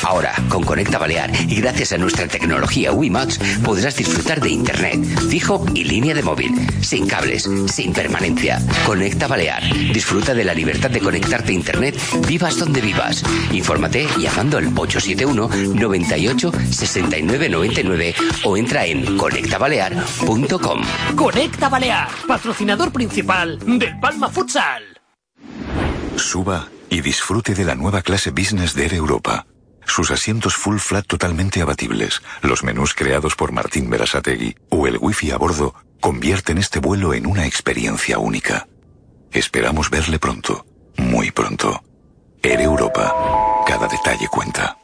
[0.04, 5.66] Ahora, con Conecta Balear y gracias a nuestra tecnología WiMAX, podrás disfrutar de Internet, fijo
[5.74, 8.62] y línea de móvil, sin cables, sin permanencia.
[8.86, 9.64] Conecta Balear.
[9.94, 13.24] Disfruta de la libertad de conectarte a Internet, vivas donde vivas.
[13.52, 20.82] Infórmate llamando al 871 98 69 99 o entra en conectabalear.com.
[21.16, 24.84] Conecta Balear, patrocinador principal del Palma Futsal.
[26.16, 29.46] Suba y disfrute de la nueva clase Business de Air Europa.
[29.88, 35.32] Sus asientos full flat totalmente abatibles, los menús creados por Martín Berasategui o el wifi
[35.32, 38.68] a bordo convierten este vuelo en una experiencia única.
[39.32, 40.66] Esperamos verle pronto,
[40.98, 41.84] muy pronto.
[42.44, 43.64] Air Europa.
[43.66, 44.78] Cada detalle cuenta.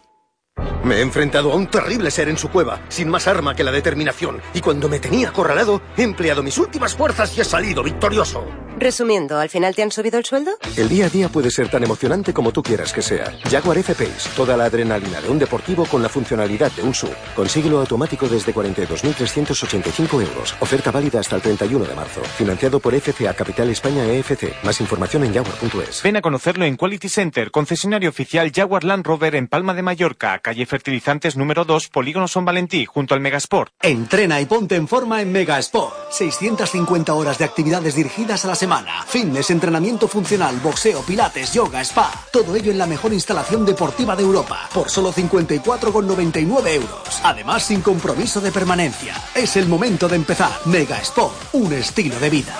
[0.83, 3.71] Me he enfrentado a un terrible ser en su cueva, sin más arma que la
[3.71, 8.45] determinación, y cuando me tenía acorralado, he empleado mis últimas fuerzas y he salido victorioso.
[8.77, 10.51] Resumiendo, ¿al final te han subido el sueldo?
[10.75, 13.31] El día a día puede ser tan emocionante como tú quieras que sea.
[13.49, 17.13] Jaguar F-Pace, toda la adrenalina de un deportivo con la funcionalidad de un SUV.
[17.35, 20.55] Consíguelo automático desde 42.385 euros.
[20.59, 22.21] Oferta válida hasta el 31 de marzo.
[22.23, 24.53] Financiado por FCA Capital España EFC.
[24.63, 26.03] Más información en jaguar.es.
[26.03, 30.39] Ven a conocerlo en Quality Center, concesionario oficial Jaguar Land Rover en Palma de Mallorca,
[30.43, 33.73] calle Fertilizantes número 2, Polígono Son Valentí, junto al Megasport.
[33.82, 36.12] Entrena y ponte en forma en Mega Sport.
[36.12, 39.03] 650 horas de actividades dirigidas a la semana.
[39.08, 42.12] Fitness, entrenamiento funcional, boxeo, pilates, yoga, spa.
[42.32, 44.69] Todo ello en la mejor instalación deportiva de Europa.
[44.71, 47.21] Por solo 54,99 euros.
[47.23, 49.15] Además, sin compromiso de permanencia.
[49.34, 50.51] Es el momento de empezar.
[50.65, 52.56] Mega Sport, un estilo de vida.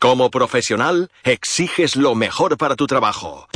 [0.00, 3.48] Como profesional, exiges lo mejor para tu trabajo.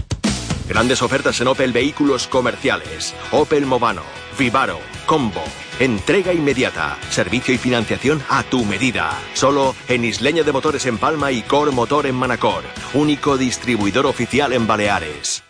[0.68, 4.02] Grandes ofertas en Opel Vehículos Comerciales, Opel Movano,
[4.38, 5.42] Vivaro, Combo.
[5.80, 9.18] Entrega inmediata, servicio y financiación a tu medida.
[9.34, 12.62] Solo en Isleña de Motores en Palma y Cor Motor en Manacor.
[12.94, 15.42] Único distribuidor oficial en Baleares.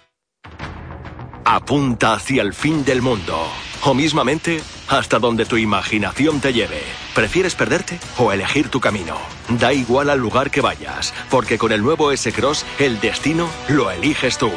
[1.45, 3.47] Apunta hacia el fin del mundo.
[3.85, 6.83] O mismamente, hasta donde tu imaginación te lleve.
[7.15, 9.19] ¿Prefieres perderte o elegir tu camino?
[9.49, 14.39] Da igual al lugar que vayas, porque con el nuevo S-Cross el destino lo eliges
[14.39, 14.51] tú.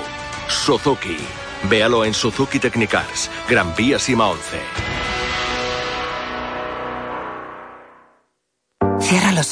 [0.47, 1.17] Suzuki.
[1.69, 5.14] Véalo en Suzuki Technicars, Gran Vía Sima 11.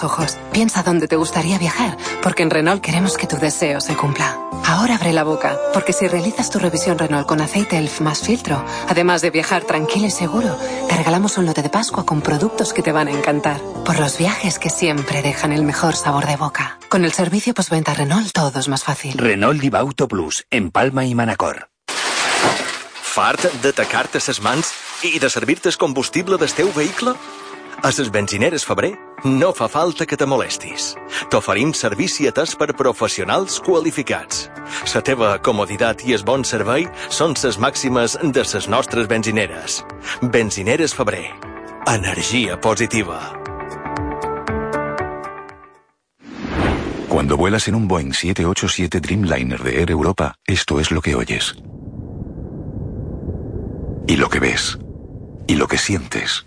[0.04, 3.96] Los ojos, piensa dónde te gustaría viajar, porque en Renault queremos que tu deseo se
[3.96, 4.38] cumpla.
[4.66, 8.64] Ahora abre la boca, porque si realizas tu revisión Renault con aceite ELF más filtro,
[8.88, 12.82] además de viajar tranquilo y seguro, te regalamos un lote de Pascua con productos que
[12.82, 13.60] te van a encantar.
[13.86, 16.78] Por los viajes que siempre dejan el mejor sabor de boca.
[16.90, 19.18] Con el servicio postventa Renault todo es más fácil.
[19.18, 21.68] Renault Diva Auto Plus, en Palma i Manacor.
[23.14, 24.72] Fart d'atacar-te ses mans
[25.04, 27.14] i de servir-te combustible del teu vehicle?
[27.82, 28.94] A les benzineres Febrer
[29.26, 30.94] no fa falta que te molestis.
[31.32, 34.50] T'oferim servici atès per professionals qualificats.
[34.94, 39.84] La teva comoditat i el bon servei són les màximes de les nostres benzineres.
[40.22, 41.32] Benzineres Febrer.
[41.88, 43.20] Energia positiva.
[47.10, 51.56] Cuando vuelas en un Boeing 787 Dreamliner de Air Europa, esto es lo que oyes.
[54.08, 54.78] Y lo que ves.
[55.48, 56.46] Y lo que sientes.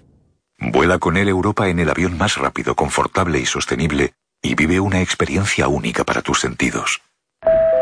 [0.58, 5.02] Vuela con Air Europa en el avión más rápido, confortable y sostenible y vive una
[5.02, 7.00] experiencia única para tus sentidos.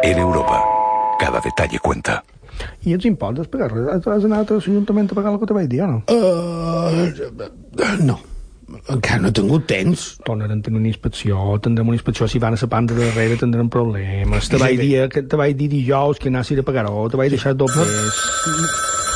[0.03, 0.63] Air Europa.
[1.19, 2.25] Cada detalle cuenta.
[2.87, 4.07] I els impostos pagar res?
[4.07, 5.99] Has anat a l'Ajuntament a pagar el que te vaig dir o no?
[6.07, 8.19] Uh, no.
[8.95, 10.07] Encara no he tingut temps.
[10.27, 13.39] Tornarem a tenir una inspecció, tindrem una inspecció, si van a la panda de darrere
[13.43, 14.49] tindrem problemes.
[14.49, 17.57] Te vaig dir, que te vaig dir dijous que anessis a pagar-ho, te vaig deixar
[17.59, 18.23] dobles.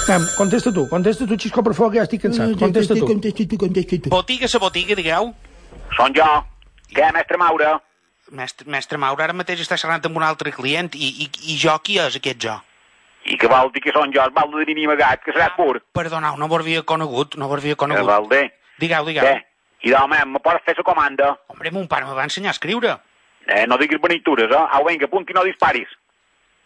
[0.09, 2.55] Anem, contesta tu, contesta tu, Xisco, per favor, que ja estic cansat.
[2.59, 3.05] Contesta tu.
[3.07, 4.11] Contesta tu, contesta tu.
[4.13, 5.35] Botiga, sa botiga, digueu.
[5.97, 6.29] Són jo.
[6.95, 7.75] Què, mestre Maura?
[8.33, 11.75] Mestre, mestre Maura ara mateix està xerrant amb un altre client i, i, i jo
[11.85, 12.55] qui és aquest jo?
[13.29, 15.83] I què vol dir que són jo, balde de nini amagat, que serà pur?
[15.97, 18.09] Perdoneu, no vos havia conegut, no vos havia El conegut.
[18.09, 18.43] balde?
[18.81, 19.25] Digueu, digueu.
[19.29, 19.45] Què?
[19.89, 21.35] I d'home, me pots fer la comanda?
[21.53, 22.97] Hombre, mon pare me va ensenyar a escriure.
[23.47, 24.65] Eh, no diguis benitures, eh?
[24.77, 25.89] Au, vinga, apunti, no disparis.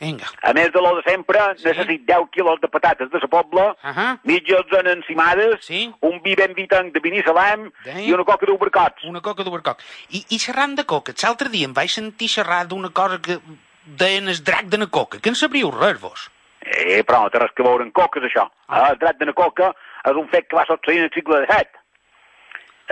[0.02, 0.26] Vinga.
[0.42, 1.68] A més de lo de sempre, sí.
[1.68, 4.78] necessit 10 quilos de patates de la pobla, uh -huh.
[4.80, 5.94] en encimades, sí.
[6.00, 7.70] un vi ben vitanc de Binissalem
[8.06, 9.04] i una coca d'ubercots.
[9.04, 9.78] Una coca d'ubercoc.
[10.10, 13.38] I, I xerrant de coca, l'altre dia em vaig sentir xerrar d'una cosa que
[13.84, 16.30] deien el drac de na coca, que en sabríeu res, vos.
[16.62, 18.48] Eh, però no té res que veure amb coques, això.
[18.68, 18.90] Ah.
[18.90, 19.72] El dret de la coca
[20.04, 21.80] és un fet que va succeir en el segle XVII.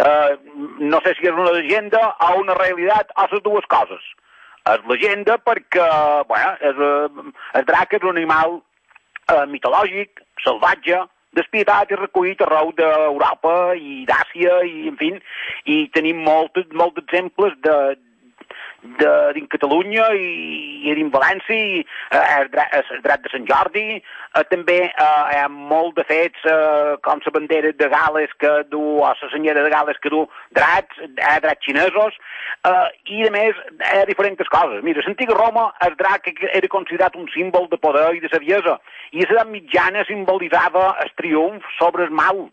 [0.01, 0.39] Eh,
[0.93, 4.03] no sé si és una llegenda o una realitat o les dues coses.
[4.71, 5.87] És llegenda perquè,
[6.29, 11.01] bueno, és, eh, el drac és un animal eh, mitològic, salvatge,
[11.39, 15.11] despietat i recollit arreu d'Europa i d'Àsia i, en fi,
[15.71, 17.77] i tenim molts, molts exemples de,
[18.83, 20.29] de, dins Catalunya i,
[20.89, 25.41] i dins València, i, eh, el, dra- el de Sant Jordi, eh, també eh, hi
[25.41, 29.65] ha molt de fets eh, com la bandera de Gales que du, o la senyera
[29.65, 32.17] de Gales que du drets, hi ha drets xinesos,
[32.69, 34.83] eh, i a més hi ha diferents coses.
[34.87, 38.79] Mira, l'antiga Roma el drac era considerat un símbol de poder i de saviesa,
[39.13, 42.49] i a l'edat mitjana simbolitzava el triomf sobre el mal,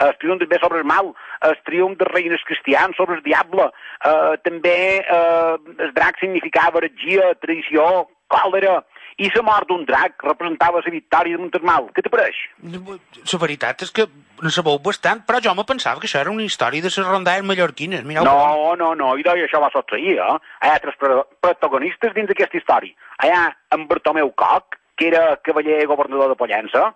[0.00, 1.12] el triomf també sobre el mal,
[1.48, 3.68] el triomf dels reines cristians sobre el diable,
[4.04, 8.80] eh, també eh, el drac significava heretgia, traïció, còlera,
[9.20, 11.90] i la mort d'un drac representava la victòria d'un mal.
[11.92, 12.38] Què te pareix?
[12.64, 14.06] La veritat és que
[14.42, 17.44] no sabeu bastant, però jo me pensava que això era una història de les rondalles
[17.44, 18.02] mallorquines.
[18.08, 20.38] Mireu, No, no, no, i això va succeir, eh?
[20.64, 22.96] Hi ha pro- protagonistes dins d'aquesta història.
[23.22, 23.44] Hi ha
[23.76, 26.94] en Bartomeu Coc, que era cavaller governador de Pollença,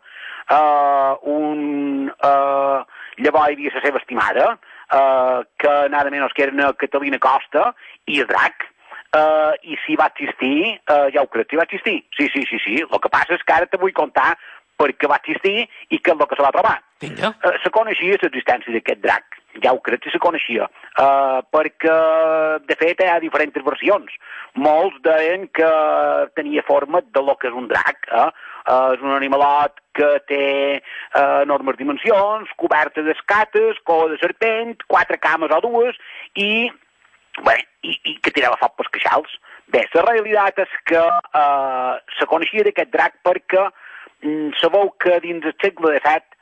[0.51, 2.11] uh, un...
[2.17, 2.85] Uh,
[3.17, 4.49] llavors hi havia la seva estimada,
[4.93, 7.71] uh, que nada menys que era una Catalina Costa,
[8.07, 8.67] i el drac,
[9.17, 12.03] uh, i si va existir, uh, ja ho crec, si va existir.
[12.17, 12.83] Sí, sí, sí, sí.
[12.85, 14.35] El que passa és que ara te vull contar
[14.77, 16.77] perquè va existir i què és el que se va trobar.
[17.01, 17.33] Vinga.
[17.41, 20.69] Uh, se coneixia l'existència d'aquest drac, ja ho crec que se coneixia,
[21.01, 21.95] uh, perquè,
[22.69, 24.13] de fet, hi ha diferents versions.
[24.57, 25.71] Molts deien que
[26.37, 28.29] tenia forma de lo que és un drac, eh?
[28.67, 30.45] Uh, és un animalot que té
[30.81, 35.99] uh, enormes dimensions, coberta d'escates, cua de serpent, quatre cames o dues,
[36.35, 36.67] i,
[37.47, 39.37] bé, i, i que tirava foc pels queixals.
[39.71, 45.47] Bé, la realitat és que uh, se coneixia d'aquest drac perquè mm, sabeu que dins
[45.47, 46.37] el segle XVII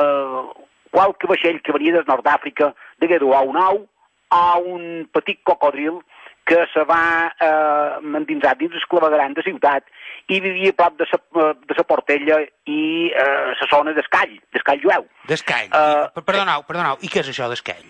[0.00, 3.84] eh, qualque vaixell que venia des nord d'Àfrica degué dur a un au
[4.30, 6.00] a un petit cocodril
[6.46, 9.86] que se va eh, endinsar dins el clavegueran de ciutat
[10.30, 11.20] i vivia a prop de sa,
[11.54, 15.06] de sa Portella i eh, la zona d'Escall, d'Escall jueu.
[15.30, 15.70] D'escall.
[15.70, 17.86] Uh, perdoneu, perdoneu, i què és això d'escall?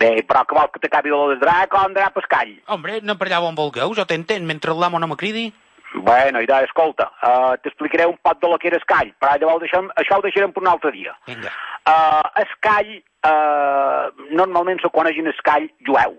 [0.00, 2.56] Bé, però que vol que t'acabi de del drac o andrà a pescall?
[2.74, 5.52] Hombre, no per allà on vulgueu, jo t'entenc, mentre l'amo no me cridi.
[5.94, 9.86] Bueno, idò, escolta, uh, t'explicaré un poc de lo que era Escall, però llavors deixem,
[10.00, 11.14] això ho deixarem per un altre dia.
[11.28, 11.52] Vinga.
[11.86, 12.96] Uh, Escall,
[13.30, 16.18] uh, normalment se coneix en Escall jueu.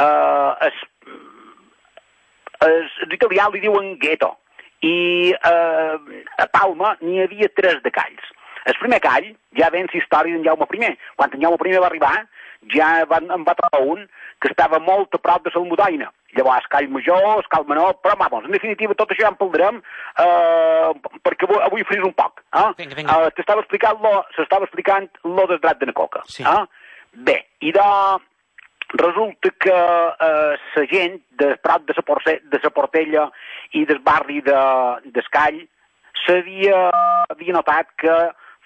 [0.00, 0.80] Uh, es,
[2.66, 4.34] es, els italians li diuen ghetto,
[4.80, 5.96] i uh,
[6.40, 8.30] a Palma n'hi havia tres de calls.
[8.68, 10.94] El primer call ja ven la història d'en Jaume I.
[11.16, 12.14] Quan en Jaume I va arribar,
[12.74, 14.08] ja van, en va trobar un
[14.40, 16.10] que estava molt a prop de Salmudaina.
[16.36, 20.92] Llavors, call major, call menor, però, vamos, en definitiva, tot això ja en parlarem eh,
[21.26, 22.44] perquè avui, avui fris un poc.
[22.54, 22.68] Eh?
[22.78, 23.16] Vinga, vinga.
[23.16, 26.22] Eh, T'estava explicant lo, s'estava explicant lo del drat de na coca.
[26.30, 26.46] Sí.
[26.46, 26.62] Eh?
[27.26, 27.88] Bé, i de,
[28.92, 33.30] resulta que eh, la gent de prop de la Porce, de sa Portella
[33.72, 35.60] i del barri de- d'Escall
[36.26, 36.90] s'havia
[37.30, 38.16] havia notat que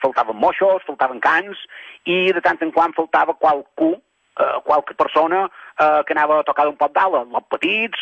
[0.03, 1.59] faltaven moixos, faltaven cans,
[2.05, 3.95] i de tant en quant faltava qualcú,
[4.41, 5.45] eh, qualque persona
[5.79, 7.99] eh, que anava a tocar un pot d'ala, els petits,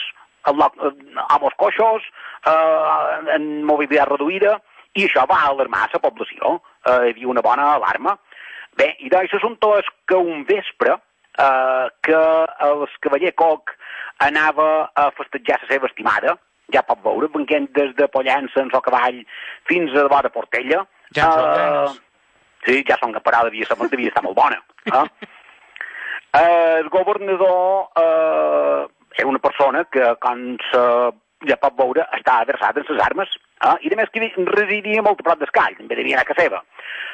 [0.46, 2.02] el, lo- eh, coixos,
[2.46, 4.60] eh, en mobilitat reduïda,
[4.94, 6.60] i això va alarmar la població.
[6.86, 8.16] Eh, hi havia una bona alarma.
[8.76, 10.98] Bé, i doncs l'assumpte és que un vespre
[11.38, 12.22] eh, que
[12.68, 13.74] el cavaller Coc
[14.22, 16.36] anava a festejar la seva estimada,
[16.72, 19.22] ja pot veure, venguent des de Pollença en so cavall
[19.68, 20.86] fins a la vora Portella.
[21.16, 22.00] Ja ganes.
[22.64, 24.60] Sí, ja són parada devia, ser, devia estar molt bona.
[24.86, 25.06] Eh?
[26.32, 28.86] Eh, el governador eh,
[29.18, 30.84] era una persona que, com se,
[31.48, 33.76] ja pot veure, estava versat en les armes eh?
[33.82, 36.62] i, a més, que residia molt a prop d'escall, també devia anar a casa seva.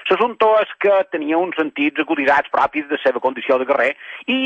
[0.09, 3.93] L'assumpte és que tenia uns sentits aguditzats propis de seva condició de guerrer
[4.33, 4.38] i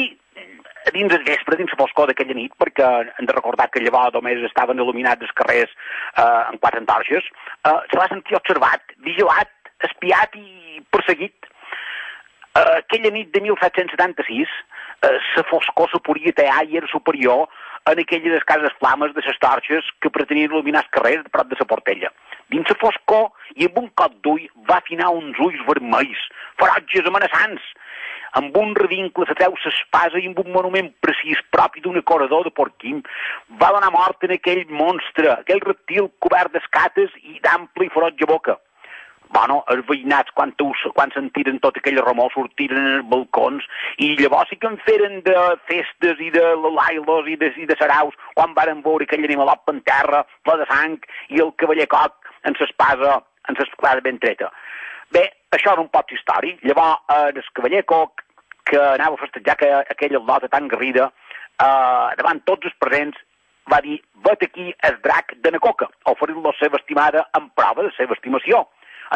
[0.83, 4.15] a dins el vespre, dins la foscor d'aquella nit, perquè hem de recordar que llavors
[4.17, 7.29] només estaven il·luminats els carrers eh, amb quatre antorxes,
[7.63, 9.53] eh, se va sentir observat, vigilat,
[9.87, 11.49] espiat i perseguit.
[12.59, 14.57] Eh, aquella nit de 1776,
[15.07, 17.47] eh, la foscor se podia tallar i era superior
[17.91, 21.49] en aquelles de cases flames de les torxes que pretenien il·luminar els carrers de prop
[21.51, 22.11] de la Portella.
[22.53, 26.27] Dins la foscor i amb un cop d'ull va afinar uns ulls vermells,
[26.61, 27.63] ferotges, amenaçants,
[28.41, 32.55] amb un revincle se treu s'espasa i amb un monument precís propi d'un corredor de
[32.55, 33.03] porquim,
[33.61, 38.57] va donar mort en aquell monstre, aquell reptil cobert d'escates i d'ample i ferotge boca.
[39.33, 43.65] Bueno, els veïnats, quan, us, quan sentiren tot aquell remor, sortiren als balcons
[44.05, 45.37] i llavors sí que en feren de
[45.71, 49.79] festes i de lailos i de, i de saraus quan varen veure aquell animalot per
[49.89, 50.99] terra, ple de sang,
[51.33, 53.15] i el cavaller coc en s'espasa,
[53.49, 54.51] en s'espasa ben treta.
[55.17, 55.25] Bé,
[55.57, 56.61] això era un poc d'història.
[56.69, 58.21] Llavors, eh, el cavaller coc,
[58.69, 61.09] que anava a festejar que, aquella lota tan garrida,
[61.57, 63.17] eh, davant tots els presents,
[63.73, 63.97] va dir,
[64.29, 68.19] vet aquí el drac de na coca, oferint-lo la seva estimada en prova de seva
[68.19, 68.67] estimació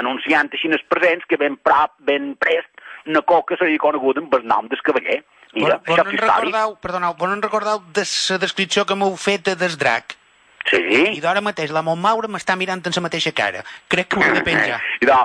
[0.01, 2.69] anunciant així els presents que ben prop, ben prest,
[3.07, 5.23] na coca seria coneguda amb el nom del cavaller.
[5.57, 9.17] Mira, Bon, això bon és recordeu, perdoneu, bon en recordeu de la descripció que m'heu
[9.17, 10.17] fet del drac?
[10.67, 10.83] Sí.
[11.15, 13.63] I d'ara mateix la Montmaura m'està mirant en la mateixa cara.
[13.89, 14.81] Crec que ho he de penjar.
[15.03, 15.19] I de,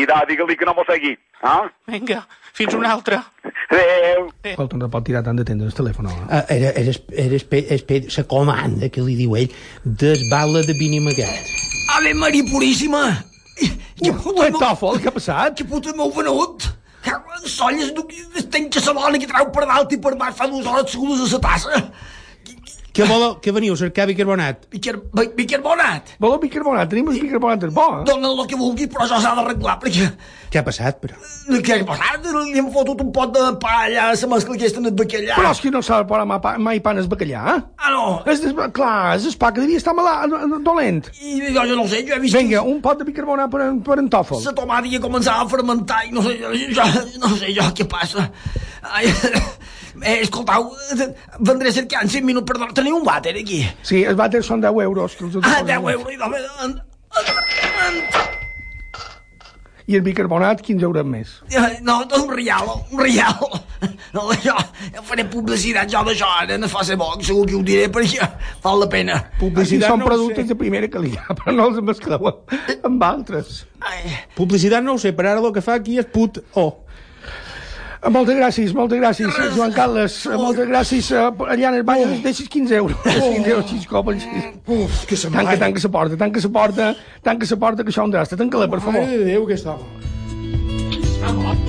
[0.00, 1.14] i de, digue-li que no m'ho segui.
[1.44, 1.62] Ah?
[1.86, 2.24] Vinga,
[2.56, 3.20] fins una altra.
[3.68, 4.30] Adéu.
[4.50, 6.08] Escolta, no pot tirar tant de temps el telèfon.
[6.08, 6.26] No?
[6.28, 9.52] Ah, era, era, era, era, la comanda que li diu ell
[9.84, 11.54] des bala de Binimagat.
[11.94, 13.33] Ave Maria Puríssima!
[14.00, 15.54] Que puta tòfol, què ha passat?
[15.58, 16.70] Que puta m'heu venut!
[17.44, 18.06] Solles, no,
[18.50, 21.20] tenc que la bona que trau per dalt i per baix fa dues hores segures
[21.20, 21.80] a la tassa.
[22.94, 23.32] Què voleu?
[23.42, 24.68] Què veniu a cercar bicarbonat?
[24.70, 26.12] Bicar, bi- bicarbonat.
[26.22, 26.86] Voleu bicarbonat?
[26.92, 28.04] Tenim el bicarbonat, és bo, eh?
[28.06, 30.06] Dóna el que vulgui, però això s'ha d'arreglar, perquè...
[30.54, 31.16] Què ha passat, però?
[31.66, 32.28] Què ha passat?
[32.52, 35.40] Li hem fotut un pot de pa allà, la mescla aquesta en el bacallà.
[35.40, 37.58] Però és que no s'ha de posar mai, pa- mai pan al bacallà, eh?
[37.82, 38.04] Ah, no.
[38.30, 40.14] És, és, clar, és el pa que devia estar malà,
[40.62, 41.10] dolent.
[41.18, 42.38] I jo, jo no ho sé, jo he vist...
[42.38, 44.38] Vinga, un pot de bicarbonat per, per en tòfol.
[44.46, 46.86] La tomata ja començava a fermentar i no sé, jo, jo,
[47.26, 48.30] no sé jo què passa.
[48.94, 49.10] Ai,
[50.02, 50.70] eh, escoltau,
[51.40, 53.62] vendré a cercar en 5 minuts, perdó, teniu un vàter aquí?
[53.82, 55.16] Sí, els vàters són 10 euros.
[55.18, 56.78] Que els Ah, 10 euros, i dame, en,
[59.86, 61.42] I el bicarbonat, 15 euros més.
[61.84, 63.36] No, un rial, un rial.
[64.14, 64.54] No, jo,
[64.94, 68.24] jo faré publicitat jo d'això, ara no fa ser bo, segur que ho diré perquè
[68.64, 69.18] val la pena.
[69.36, 73.66] Publicitat són productes de primera qualitat, però no els mescleu amb altres.
[74.38, 76.64] Publicitat no ho sé, però ara el que fa aquí és put o.
[76.70, 76.83] Eh,
[78.12, 80.26] Moltes gràcies, moltes gràcies, Joan Carles.
[80.26, 81.10] eh, Moltes gràcies.
[81.10, 81.22] eh,
[81.54, 82.22] Allà en el bany oh.
[82.22, 82.96] deixes 15 euros.
[83.04, 84.26] 15 euros, 6 copes.
[84.66, 88.04] Uf, que se'n Tanca, tanca la porta, tanca la porta, tanca la porta, que això
[88.04, 88.36] un drasta.
[88.36, 89.00] Tanca-la, per favor.
[89.00, 91.63] Mare de Déu, que està bo.